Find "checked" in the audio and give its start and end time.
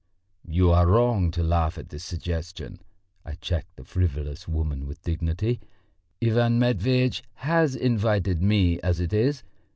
3.33-3.75